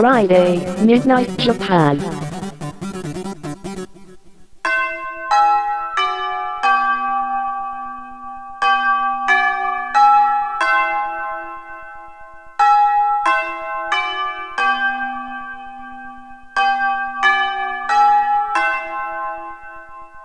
[0.00, 2.00] Friday, Midnight Japan.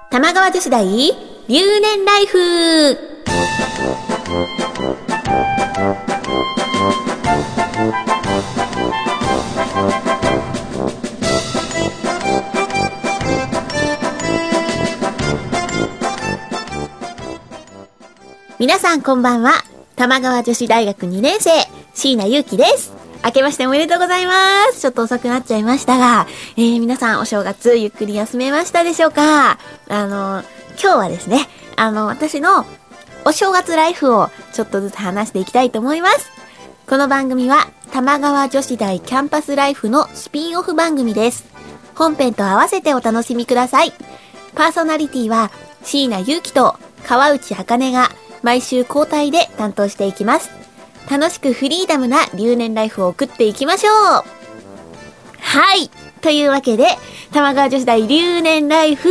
[0.10, 0.86] 玉川女子大
[1.50, 3.16] 留年ライフ
[18.57, 19.51] 皆さんこんばんは。
[19.97, 21.50] 玉川女子大学2年生、
[21.93, 22.93] 椎名祐希です。
[23.25, 24.33] 明けましておめでとうございま
[24.71, 24.79] す。
[24.79, 29.60] ちょっと遅くなっちゃいましたが、えー、皆さんお正月ゆっくり休めましたでしょうか？
[29.89, 30.41] あの、
[30.82, 32.66] 今日はですね、あの、私の
[33.25, 36.31] お正月ライフをちょっとずつ話していきたいと思います。
[36.88, 41.43] この番組は玉川女子大キャンパスライフのスピンオフ番組です。
[41.93, 43.91] 本編と合わせてお楽しみください。
[44.55, 45.52] パーソナリティは
[45.83, 48.09] 椎名祐希と川内茜が
[48.45, 50.51] 毎週交代で担当していきます。
[51.09, 53.93] 楽しくフリーダムな留年ライフを送っていきましょう
[55.39, 55.89] はい
[56.21, 56.85] というわけで、
[57.33, 59.09] 玉川女子大留年ライフ、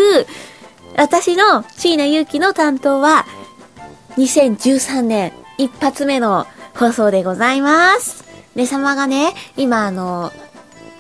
[0.97, 3.27] 私の椎名祐希の担当は、
[4.19, 8.25] 2013年一発目の放送でございます。
[8.55, 10.33] で、様がね、今あの、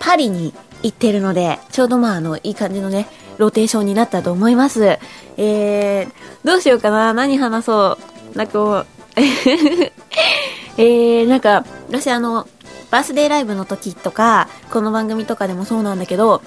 [0.00, 3.06] パリに行ってるので、ちょうどまああの、いい感じのね、
[3.38, 4.98] ローテーションになったと思います。
[5.36, 6.08] えー、
[6.42, 8.13] どうしようかな何話そう。
[8.34, 8.86] なんか、
[10.76, 12.48] えー、なんか、私あの、
[12.90, 16.42] バースデーライブの時とか、この番組とかでもそうなんだけど、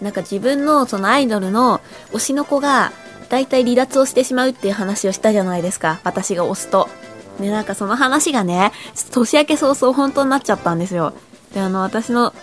[0.00, 1.80] なんか自分のそのアイドルの
[2.12, 2.92] 推しの子が、
[3.28, 6.00] だいたい離脱をしてしまうっていう話をしたじゃないですか。
[6.04, 6.88] 私が推すと。
[7.40, 8.72] で、なんかその話がね、
[9.10, 11.14] 年明け早々本当になっちゃったんですよ。
[11.54, 12.34] で、あの、私の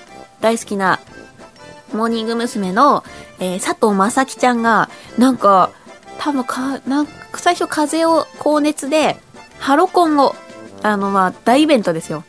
[0.42, 1.00] 大好きな、
[1.94, 2.72] モーニング娘。
[2.72, 3.04] の、
[3.40, 5.72] えー佐藤正樹ちゃんが、なんか、
[6.20, 9.18] 多分か、なんか、最初風邪を高熱で、
[9.58, 10.36] ハロコンを、
[10.84, 12.24] あの、まあ、大イベントですよ。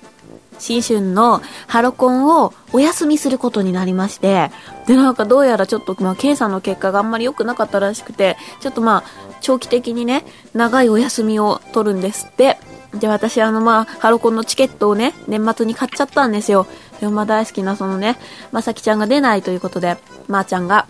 [0.59, 4.51] 新春のハロコンをお休みすることになりまして、
[4.87, 9.05] で、なんかどうやらちょっと、まあ、検査の結果があんまり良くなかったらしくて、ちょっとまあ、
[9.41, 10.25] 長期的にね、
[10.55, 12.59] 長いお休みを取るんですって。
[12.95, 16.67] で、私あのまあ、ハロコンのチケットをね、年末に買っちゃったんですよ。
[17.01, 18.19] でもまあ大好きなそのね、
[18.53, 19.97] まさきちゃんが出ないということで、
[20.29, 20.87] まー、ちゃんが。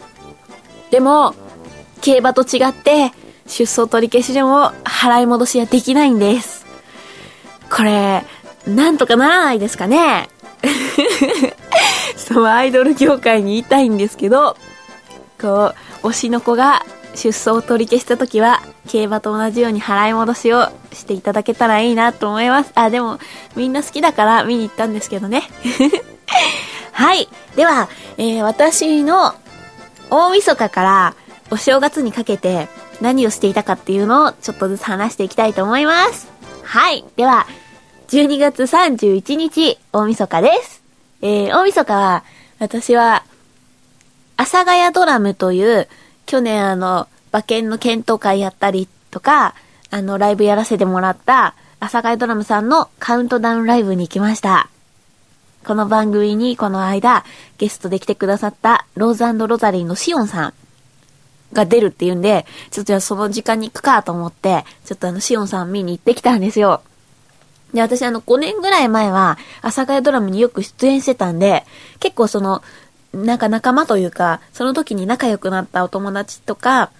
[0.90, 1.34] でも、
[2.00, 3.12] 競馬と違って、
[3.46, 6.66] 出走取り消しでも払い戻しはできないんです。
[7.70, 8.24] これ、
[8.66, 10.28] なんとかならないですかね？
[12.16, 14.56] そう、アイドル業界に言いたいんですけど、
[15.40, 16.84] こう、推しの子が
[17.14, 22.72] 出走を取り消した時は、競馬と同じように払い戻しをしていただけたらいいなと思います。
[22.74, 23.18] あ、でも、
[23.56, 25.42] みんな好きだから見に行ったんですけどね。
[26.92, 27.28] はい。
[27.56, 29.34] では、えー私の
[30.10, 31.14] 大晦日から
[31.50, 32.68] お正月にかけて
[33.00, 36.28] 何をしていたかっていうのをちょっとずつ話していきたいと思います。
[36.62, 37.04] はい。
[37.16, 37.46] では、
[38.08, 40.82] 12月31日、大晦日です。
[41.22, 42.24] えー、大晦日は、
[42.58, 43.24] 私は、
[44.36, 45.88] 阿佐ヶ谷ドラムという、
[46.26, 49.54] 去年あの、馬券の検討会やったりとか、
[49.90, 54.68] あの、ライブやらせてもらった、阿佐ヶ谷ドラムさんのカウントダウンライブに行きました。
[55.64, 57.24] この番組にこの間、
[57.58, 60.54] ゲストで来てくださった、ローズロザリーのシオンさん
[61.52, 66.82] が出るっていうんで、ちょっとじゃあその時間に行くかと思って、ちょっとあの、シオンさん見に行ってきたんですよ。
[67.74, 71.64] で、私あの、5年ぐらい前は、阿佐ヶ谷ドラムによく出演してたんで、
[71.98, 72.62] 結構その、
[73.12, 76.90] なんか仲間というか、その時に仲良くなったお友達とか、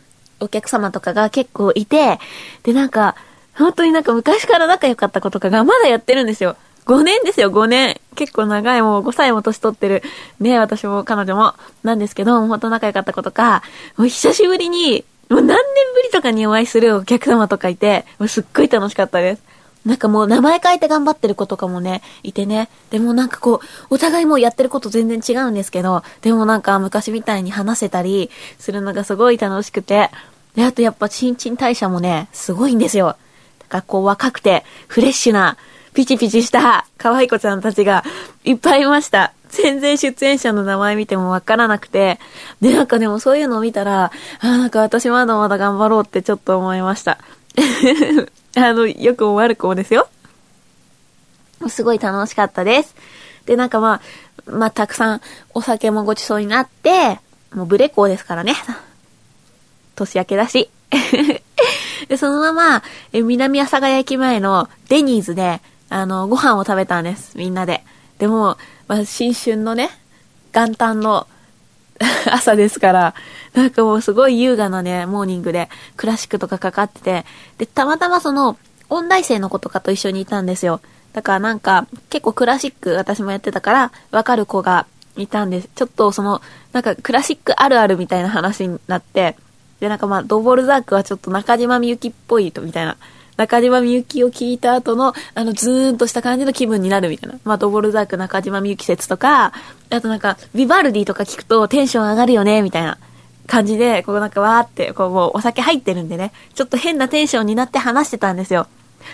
[0.41, 2.19] お客様とかが結構いて、
[2.63, 3.17] で、なんか、
[3.55, 6.57] 本当になんか昔から仲良かった子とかがまだやってるんですよ。
[6.87, 8.01] 5年ですよ、5年。
[8.17, 10.03] 結構長い、もう5歳も年取ってる。
[10.41, 11.55] ね、私も彼女も。
[11.83, 13.63] なんですけど、本当仲良かった子とか、
[13.97, 15.57] もう久しぶりに、もう何年
[15.95, 19.43] ぶりとかにお会いするお客様とかいて、もうすっごい楽しかったです。
[19.85, 22.69] なんかもう名前変えて頑張ってる子とかもね、いてね。
[22.91, 30.11] でもなんかこう、お互いもうやってること全然違うんですけど、でもなんか昔みたいに話せたりするのがすごい楽しくて。
[30.55, 33.17] で、あとやっぱ新陳代謝もね、すごいんですよ。
[33.61, 35.57] だからこう若くて、フレッシュな、
[35.95, 38.05] ピチピチした可愛い子ちゃんたちが
[38.45, 39.33] いっぱいいました。
[39.51, 42.21] 全然出演者の名前見てもわからなくて。
[42.61, 47.19] で、なんかでもそういうのを見たら、あーなんか私まだまだ頑張ろうってちょっと思いました。
[48.57, 50.09] あの、よくも悪くもですよ。
[51.69, 52.95] すごい楽しかったです。
[53.47, 54.01] で、なんかま
[54.47, 55.21] あ、まあ、たくさん
[55.55, 57.19] お酒もごちそうになって、
[57.53, 58.55] もうブレコーですからね。
[59.97, 60.71] 年明けだし。
[62.09, 62.83] で、そのまま、
[63.13, 65.61] え南阿佐ヶ谷駅前のデニーズで、
[65.91, 67.37] あの、ご飯を食べたんです。
[67.37, 67.85] みんなで。
[68.19, 68.57] でも、
[68.89, 69.91] まあ、新春のね、
[70.53, 71.27] 元旦の
[72.31, 73.15] 朝ですから、
[73.53, 77.27] なんかもうすごい優雅なね、モーニングでクラシックとかかかってて、
[77.59, 78.57] で、たまたまその、
[78.89, 80.81] 音大生の子とかと一緒にいたんですよ。
[81.13, 85.69] だからなんか、結構クラシック私もやってたから、わかる子がいたんです。
[85.75, 86.41] ちょっとその、
[86.73, 89.37] なんかクラシックあるあるみたいな話になって、
[89.81, 92.97] で、なんかまあ、ドボルザークはちょっと中島みゆきっぽいと、みたいな。
[93.41, 97.39] 中島みゆきを聞いた後の、あの、ズーンとした感じの気分になるみたいな。
[97.45, 99.55] まあ、ドボルザーク中島みゆき説とか、
[99.89, 102.99] あとなんか、ビバルディとか聞くとテンション上がるよね、みたいな
[103.47, 108.67] 感じで、こうなんかわーって、こうもうお酒入ってるんでね、ちょっと変なテンションになって話してたんですよ。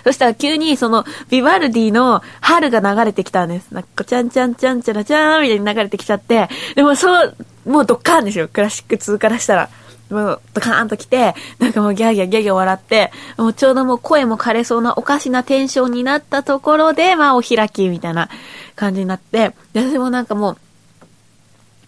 [0.02, 3.70] そしたら急にその、ビバルディの春が流れてきたんです。
[3.70, 8.48] なんか、ちゃんちゃんちゃんちゃらちゃーんみたいに流れてきちゃって、でもそう、もうドッカーンですよ。
[8.48, 9.68] クラシック2からしたら。
[10.10, 18.28] もうドカーンと来て、なんかもうギャーギャーギャーギャー笑って、もうちょうどもう声も枯れそうなおかしなテンションになったところで、まあお開きみたいな
[18.76, 20.58] 感じになって、で私もなんかもう、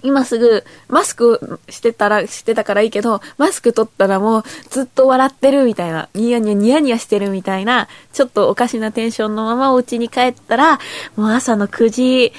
[0.03, 10.79] 今すぐマスクしてたら、してたからいいけど、マスク取ったらもうずっと笑ってるみたいな、ニヤニヤニヤニヤしてるみたいな、ちょっとおかしなテンションのままお家に帰ったら、
[11.17, 12.33] もう朝の9時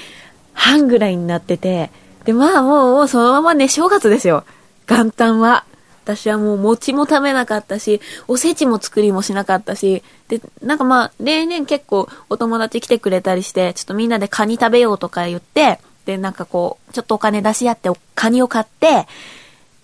[0.53, 1.91] 半ぐらいになってて、
[2.25, 4.43] で、まあ、もうそのままね、正月ですよ。
[4.89, 5.65] 元旦は。
[6.05, 19.05] 私はもう餅も食べなかったし、おせちも作りもしなかったし、で、なんかまあ、例年結構お友達来てくれたりして、ちょっとみんなでカニ食べようとか言って、で、なんかこう、ちょっとお金出し合ってカニを買って、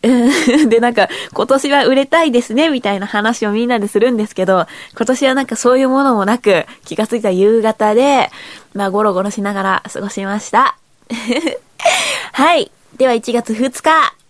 [0.67, 8.31] で、なんか、今年は売れたいですね、みたいな話をみんなでするんですけど、今年はなんかそういうものもなく、気がついた夕方で、
[8.73, 10.77] まあ、ゴロゴロしながら過ごしました。
[12.33, 12.71] はい。
[12.97, 14.24] では、1月2日。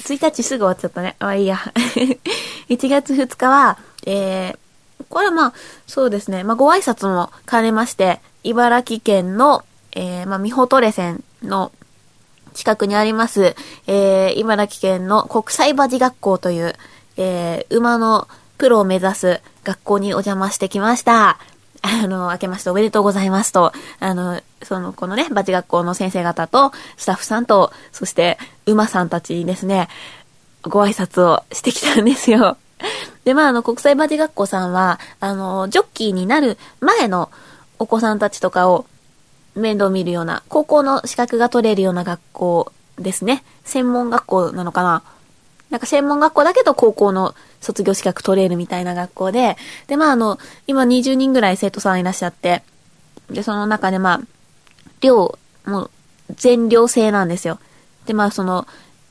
[0.00, 1.16] 1日すぐ終わっちゃったね。
[1.20, 1.58] まあいいや。
[2.68, 4.58] 1月2日は、えー、
[5.08, 5.52] これはまあ、
[5.86, 6.44] そうですね。
[6.44, 11.72] まあ、ご挨拶も兼ねまして、茨城県の、えー、まあ、美穂トレセンの
[12.54, 13.54] 近くにあります、
[13.86, 16.74] えー、茨城県の国際馬事学校という、
[17.16, 21.38] えー、馬のプロを目指す学校にお邪魔してきました。
[21.82, 29.88] あの、明けましておめでとうございますと、あの、その、このね、馬事学校の先生方と、スタッフさんと、そして、馬さんたちにですね、
[30.62, 32.56] ご挨拶をしてきたんですよ。
[33.24, 37.30] で、まあ、あの、国際馬事学校さんは、あの、ジョッキーになる前の
[37.78, 38.86] お子さんたちとかを
[39.54, 43.42] 面倒見るような、高校の資格が取れるような学校ですね。
[43.64, 45.02] 専門学校なのかな
[45.70, 49.56] なんか専門学校だけど高校の卒業資格取れるみたいな学校で、
[49.86, 52.62] で、まああの、今20人ぐらい生徒さんいらっしゃって、
[53.30, 54.20] で、その中でまあ、
[55.00, 55.90] 寮、もう
[56.36, 57.58] 全寮制なんですよ。
[58.06, 58.66] で、まあその、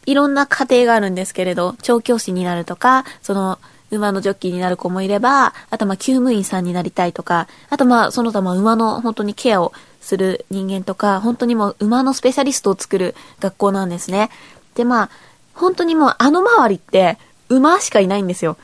[0.06, 3.60] いろんな家庭があるんですけれど、調教師になるとか、その、
[3.92, 14.30] 馬のジョッキーになる子もいれば、あとまあ厩務員さんになりたいとか、あとまあその他まあ馬の本当にケアをする人間とか、本当にもう馬のスペシャリストを作る学校なんですね。
[14.76, 15.10] でまあ、
[15.54, 17.18] 本当にもうあの周りって
[17.50, 18.58] 馬しかいないんですよ。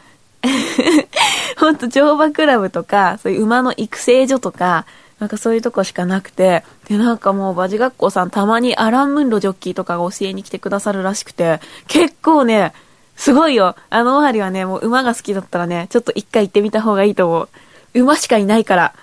[1.57, 4.85] 本当乗馬クラブとか、そういう馬の育成所とか、
[5.19, 12.73] なんかそういうとこしかなくて、で、なんかもう馬事学校さんたまにアランムンロジョッキーとかが教えに来てくださるらしくて、結構ね、
[13.15, 13.75] すごいよ。
[13.89, 17.49] あの周りはね、もう馬が好きだったらね、ちょっと一回行ってみた方がいいと思う。
[17.93, 18.93] 馬しかいないから。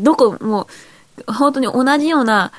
[0.00, 0.68] どこ、も
[1.28, 2.52] う、本当に同じような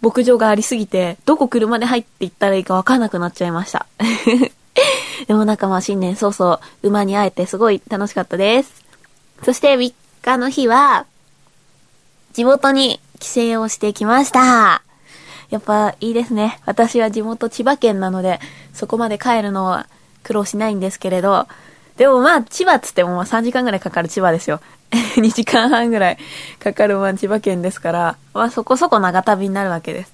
[0.00, 3.86] 牧場がありすぎて、どこ車で入って行ったらいいかわかんなくなっちゃいました。
[5.26, 8.84] でもなんかまあ新年早々馬に会えてすごい楽しかったです。
[9.42, 11.06] そして3日の日は、
[12.36, 14.82] 地元に帰省をしてきました。
[15.48, 16.60] やっぱいいですね。
[16.66, 18.40] 私は地元千葉県なので、
[18.74, 19.86] そこまで帰るのは
[20.22, 21.48] 苦労しないんですけれど、
[21.96, 24.60] でもまあ千葉っつっても3時間ぐらいかかる千葉ですよ。
[25.16, 26.18] 2時間半ぐらい
[26.62, 30.12] かかるまあ千葉県ですから、まあそこそこ長旅になるわけです。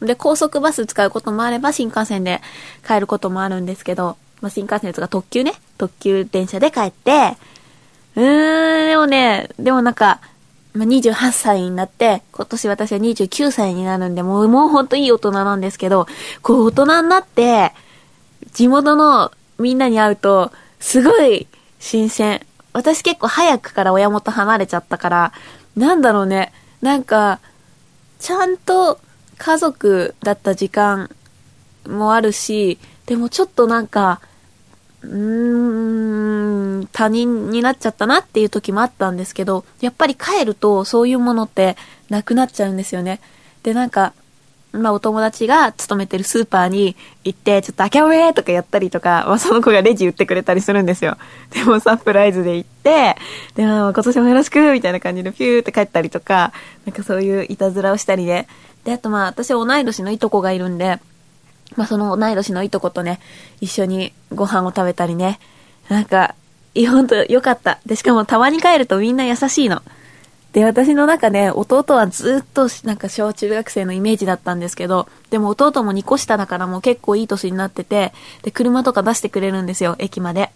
[0.00, 2.40] で、高速バス使うこともあれば、新幹線で
[2.86, 7.36] 帰ることもあるんですけど、まあ、新幹線とか特急ね、特急電車で帰って、
[8.16, 10.20] うーん、でもね、でもなんか、
[10.74, 16.06] まあ、28歳になって、今年私は29歳になるんで、もう、もうほんといい大人なんですけど、
[16.42, 17.72] こう大人になって、
[18.52, 21.46] 地元のみんなに会うと、すごい
[21.80, 22.40] 新鮮。
[22.72, 25.32] 私結構早くから親元離れちゃったから、
[25.76, 27.40] なんだろうね、なんか、
[28.20, 29.00] ちゃんと
[29.38, 31.10] 家族だった時間
[31.86, 34.20] もあるし、でもちょっとなんか、
[35.02, 41.76] うーん、他人になっちゃったなっていう時もあったんですけど、やっぱり帰るとそういうものって
[42.08, 43.20] なくなっちゃうんですよね。
[43.62, 44.12] で、なんか、
[44.72, 51.16] まあお友達が勤めてるスーパーに行って、ちょっと開けおめとかやったりとか、まあその子がレジ売ってくれたりするんですよ。
[51.54, 53.16] でもサプライズで行って、
[53.54, 56.52] で、まあ今年もよろしくみたいな感じでピューって帰ったりとか、
[56.84, 58.46] なんかそういういたずらをしたりで。
[58.84, 60.98] で、あとまあ私同い年のいとこがいるんで、
[61.76, 63.20] まあその同い年のいとことね、
[63.60, 65.38] 一緒にご飯を食べたりね。
[65.88, 66.34] なんか、
[66.74, 67.78] いやほんとよかった。
[67.86, 69.82] で、しかもたまに帰るとみんな優しいの。
[70.52, 80.50] で、私の中で弟はずっとなんか小中学生のイメージだったんですけど、でも弟も2個下だからもう結構いい年になってて、で、車とか出してくれるんですよ、駅まで。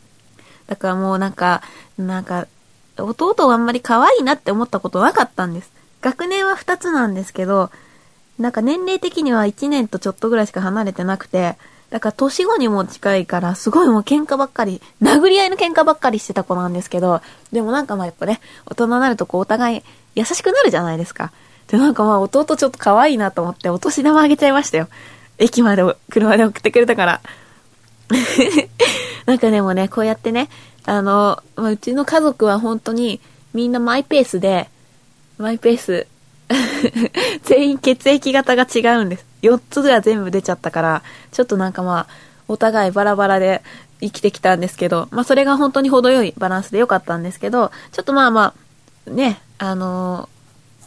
[0.67, 1.63] だからもうなんか、
[1.99, 2.47] なんか、
[2.99, 5.71] 弟はあんまり可愛いなって思ったことなかったんです。
[6.01, 7.71] 学年は2つなんですけど、
[8.43, 11.57] なんか年齢的には1年とちょっとぐらいしか離れてなくて、
[11.91, 17.21] だから年後にも近いから、すごいもう喧嘩ばっかり、殴り合いの喧嘩ばっかりしてた子なんですけど、
[17.53, 19.83] でもなんかまあやっぱね、大人になるとこうお互い
[20.17, 21.31] 優しくなるじゃないですか。
[21.69, 24.89] で、なんかまあ弟ちょっと可愛いなと思ってお年玉あげちゃいましたよ。
[25.39, 27.21] 駅まで車で送ってくれたから。
[29.27, 30.49] なんかでもね、こうやってね、
[30.85, 33.21] あの、ま、うちの家族は本当に
[33.55, 34.69] みんなマイペースで、
[35.39, 36.07] マイペース、
[37.45, 39.27] 全員血液型が違うんです。
[39.43, 42.07] 4つが全部出ちゃったから、ちょっとなんかまあ、
[42.49, 43.63] お互いバラバラで
[44.01, 48.55] 生きてきたんですけど、まあそれが本当に程よいバランスで良かったんですけど、ちょっとまあま
[49.07, 50.33] あ、ね、あのー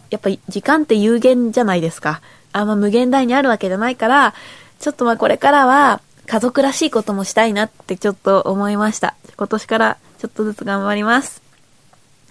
[0.09, 2.21] やっぱ時間って有限じゃないですか。
[2.53, 4.33] あんま無限大にあるわけじゃないから、
[4.79, 9.15] ちょっとまあこれからは家族らしいこともしたいなってちょっと思いました。
[9.37, 11.44] 今年からちょっとずつ頑張ります。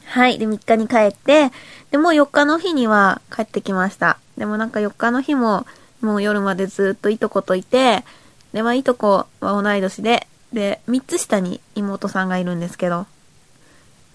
[0.06, 0.38] はい。
[0.38, 1.50] で、3日に帰って、
[1.90, 4.18] で、もう4日の日には帰ってきました。
[4.36, 5.66] でもなんか4日の日も、
[6.00, 8.04] もう夜までずっといとこといて、
[8.52, 13.06] で、まあいとこは同い年で、で、3つ下に妹さんがいるんですけど、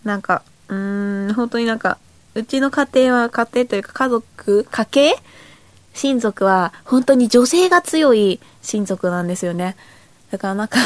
[0.04, 1.98] なんか、うーん、本当になんか、
[2.36, 5.16] うちの家庭は、家庭というか家族、家系?
[5.94, 9.76] 親族は、本当に女性が強い親族なんですよね。
[10.32, 10.78] だからなんか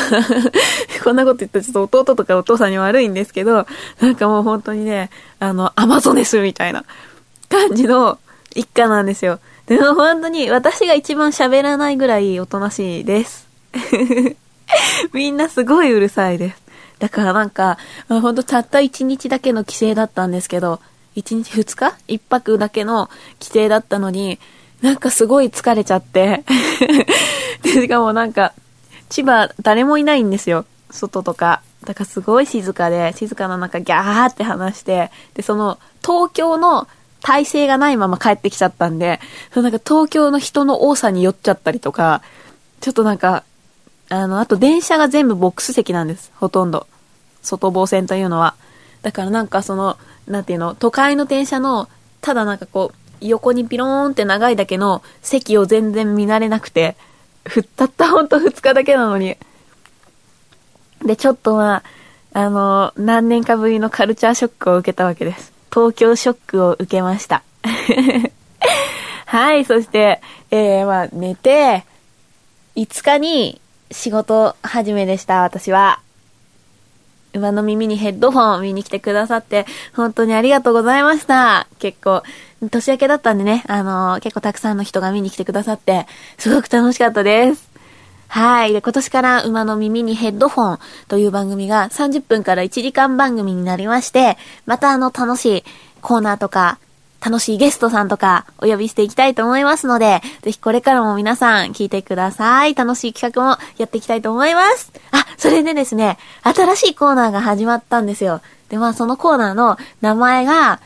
[1.04, 3.68] こんなこと言ったらちょっと弟とかお父さんに悪いんですけど、
[4.00, 6.86] なんかもう本当にね、あの、アマゾネスみたいな
[7.50, 8.20] 感じの
[8.56, 9.40] 一家なんですよ。
[9.68, 13.48] でも本当に私が一番喋らないぐらいおとなしいです。
[15.14, 16.64] みんなすごいうるさいです。
[17.00, 20.80] だからなんか、まあ、ほんとたった一日だけの帰省だったんですけど、
[21.16, 21.98] 一日二日？
[22.08, 24.40] 一泊だけの帰省だったのに、
[24.82, 26.44] なんかすごい疲れちゃって。
[27.62, 28.54] で、しかもなんか、
[29.10, 30.66] 千葉誰もいないんですよ。
[30.94, 31.62] 外とか。
[31.86, 36.88] だからすごい静かで、静かな中ギャーって話して、で、その、東京の
[37.22, 39.20] 体制がないまま帰ってきちゃったんで、
[39.54, 42.22] そのなんか東京の人の多さに酔っちゃったりとか、
[42.80, 43.44] ちょっとなんか、
[44.10, 46.32] あの、あと電車が全部ボックス席なんです。
[46.36, 46.88] ほとんど。
[47.42, 48.56] 外房線というのは。
[49.02, 49.98] だからなんかその、
[50.28, 51.90] なんていうの、都会の電車の、
[52.22, 56.96] ただなんかこう、横にピローンって長いだけの席を全然見慣れなくて、
[57.46, 59.38] ふったったほんと2日だけなのに。
[61.04, 61.84] で、ちょっとまあ、
[62.34, 65.54] あの、何年かぶりのカルチャーショックを受けたわけです。
[65.72, 67.44] 東京ショックを受けました。
[69.26, 71.86] はい、そして、えー、まあ、寝て、
[72.76, 76.00] 5日に仕事始めでした、私は。
[77.34, 81.68] 馬の耳にヘッドフォン見に来てくださって、本当にありがとうございました。
[81.80, 82.24] 結構、
[82.70, 86.06] 年明けだったんでね、あのー結構たくさんの人が見に来てくださって、
[86.38, 87.73] すごく楽しかったです。
[88.34, 88.74] はい。
[88.74, 95.64] で、今年から馬の耳にヘッドフォンという番組が30分から1時間番組になりまして、またあの楽しい
[96.02, 96.80] コーナーとか、
[97.24, 102.74] 楽しいゲストさんとかお呼びしていきたいと思いますので、ぜひこれからも皆さん聞いてください。
[102.74, 104.92] 楽しい企画もやっていきたいと思います。
[105.12, 108.42] あ、それでですね、新しいコーナーが始まったんですよ。
[108.70, 110.80] で、まあそのコーナーの名前が、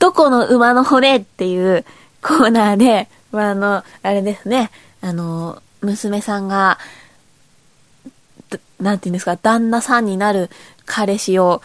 [0.00, 1.84] どこの馬の骨っていう
[2.22, 6.78] コーナーで、まああの、あれですね、あの、娘さんが、
[8.80, 10.50] なんて言うんですか、旦那さんになる
[10.86, 11.62] 彼氏を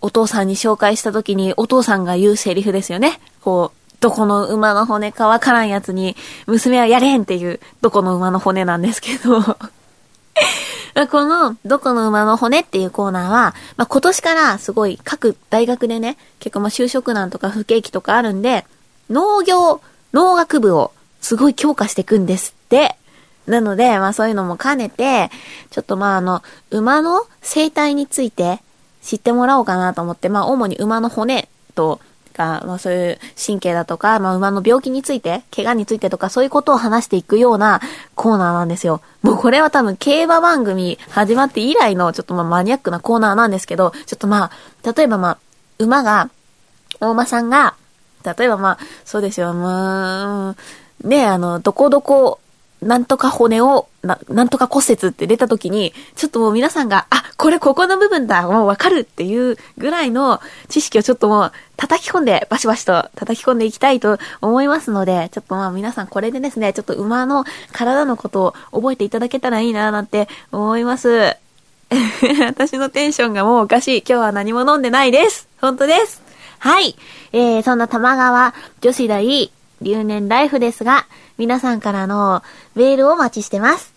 [0.00, 3.20] お父さんに紹介した時にお父さんが言うセリフですよね。
[3.42, 9.42] こう、どこの馬の骨かわからんやつに娘はやれんっていうどこの馬の骨なんですけど。
[11.10, 18.66] この、どこの馬の骨っていうコーナーは、まあ、今年からすごい各大学でね、結構ま就職難とか不景気とかあるんで、
[19.08, 19.80] 農業、
[20.12, 22.96] 農学部をすごい強化していくんですって。
[23.46, 25.30] なので、まあそういうのも兼ねて、
[25.70, 28.60] ちょっとまああの、馬の生態について
[29.02, 32.00] 知ってもらおうかなと思って、まあ主に馬の骨と
[32.32, 37.80] か、まあそういう神経だとか、まあ馬の病気について、怪我についてとかそういうことを話していくような
[38.14, 39.00] コーナーなんですよ。
[39.22, 44.50] もうこれは多分競馬番組始まって以来のちょっとまあマニアックなコーナーなんですけど、ちょっとま
[44.84, 45.38] あ、例えばまあ、
[45.78, 46.30] 馬が、
[47.00, 47.74] 大馬さんが、
[48.24, 52.38] 例えばまあ、そうですよ、まあ、ね、あの、どこどこ、
[52.82, 71.36] なんとか骨を、な、なんとか骨折って出た時に、ちょっともう皆さんが、あ、これここの部分だ、もうわかるっていうぐらいの知識をちょっともう叩き込んで、バシバシと叩き込んでいきたいと思いますので、ちょっとまあ皆さんこれでですね、ちょっと馬の体のことを覚えていただけたらいいななんて思います。
[72.46, 73.98] 私のテンションがもうおかしい。
[73.98, 75.48] 今日は何も飲んでないです。
[75.60, 76.22] 本当です。
[76.58, 76.96] はい。
[77.32, 79.50] えー、そんな玉川女子大
[79.82, 81.06] 留年ライフですが、
[81.40, 82.42] 皆さんからの
[82.74, 83.94] メールをお待ちしてます。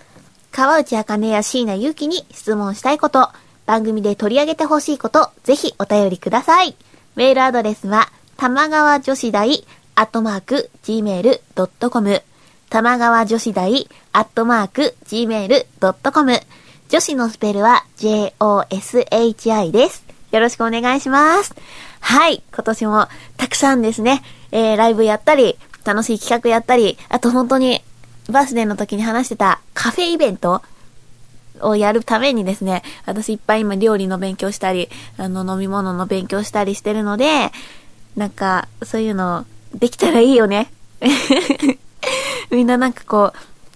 [0.53, 3.27] 川内茜や椎名ゆきに質問したいこと、
[3.65, 6.73] 番組で取り上げてほしいこと、ぜひお便りください。
[7.17, 8.07] メールアドレスは、
[8.37, 12.23] 玉川女子大アットマーク gmail.com
[12.69, 16.39] 玉川女子大アットマーク gmail.com
[16.87, 20.05] 女子のスペルは joshi です。
[20.31, 21.53] よろしくお願いします。
[21.99, 22.41] はい。
[22.53, 24.23] 今年もたくさんですね、
[24.53, 27.81] えー、ライブやったり、楽しい企画やったり、あと本当に
[28.29, 30.61] バースデーの時に話してたカフェイベント
[31.61, 37.51] をやるためにですね、私いっぱい今料理の勉強したり、あの飲み物の勉強したりしてるので、
[38.15, 40.71] なんかそういうのできたらいいよね。
[42.51, 43.33] みんななんかこ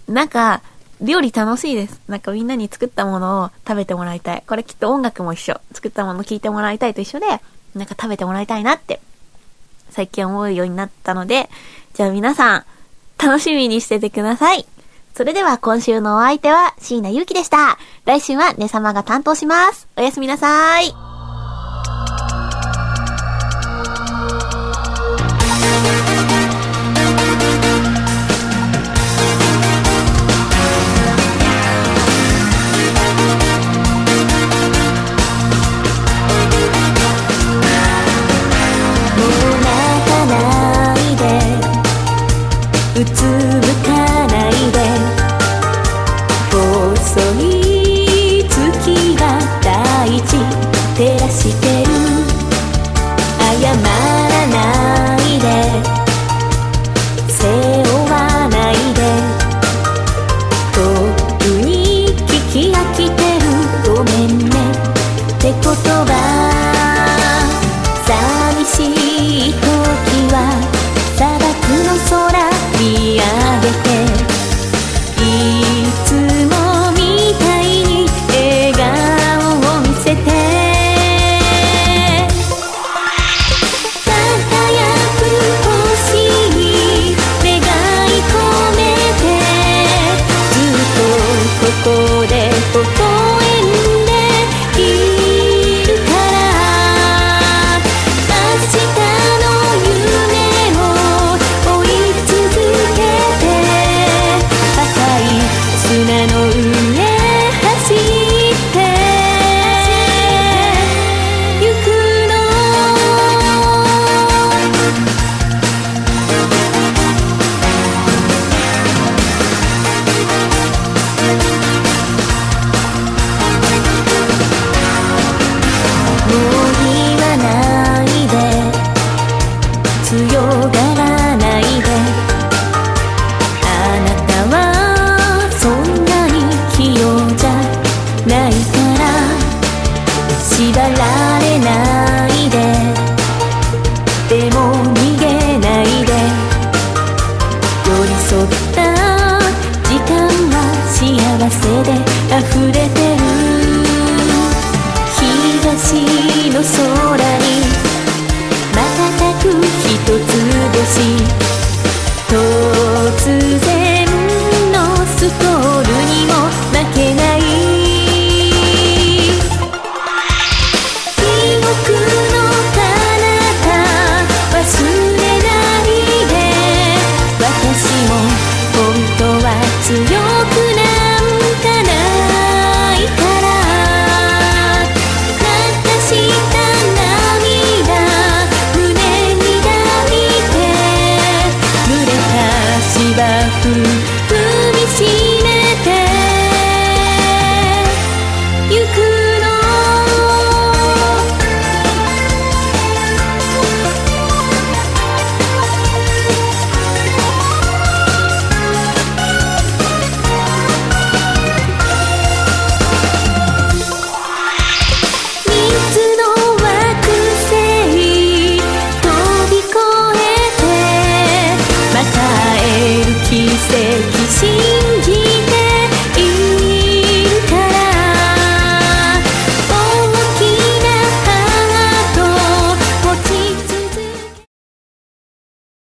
[0.08, 0.62] う、なんか
[1.02, 2.02] 料理楽しいです。
[2.08, 4.44] なんかみんなに作ったものを食べてもらいたい。
[4.48, 5.60] これきっと音楽も一緒。
[5.74, 7.28] 作ったもの聞いてもらいたいと一緒で、
[7.76, 9.00] なんか食べてもらいたいなって、
[9.92, 11.50] 最近思うようになったので、
[11.98, 12.66] じゃあ皆さん、
[13.18, 14.68] 楽しみにしててください。
[15.16, 17.80] それでは今週のお相手は椎名ゆうきでした。
[18.06, 19.88] 来週はねさまが担当します。
[19.98, 21.07] おやすみなさい。